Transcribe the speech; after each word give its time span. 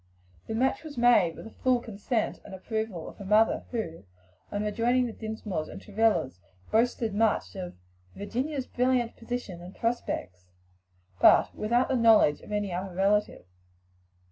The 0.47 0.55
match 0.55 0.83
was 0.83 0.97
made 0.97 1.35
with 1.35 1.45
the 1.45 1.51
full 1.61 1.79
consent 1.79 2.41
and 2.43 2.55
approval 2.55 3.07
of 3.07 3.17
her 3.17 3.23
mother 3.23 3.65
who, 3.69 4.03
on 4.51 4.63
rejoining 4.63 5.05
the 5.05 5.13
Dinsmores 5.13 5.67
and 5.67 5.79
Travillas, 5.79 6.39
boasted 6.71 7.13
much 7.13 7.55
of 7.55 7.75
"Virginia's 8.15 8.65
brilliant 8.65 9.15
position 9.15 9.61
and 9.61 9.75
prospects" 9.75 10.47
but 11.19 11.53
without 11.53 11.87
the 11.87 11.95
knowledge 11.95 12.41
of 12.41 12.51
any 12.51 12.73
other 12.73 12.95
relative. 12.95 13.45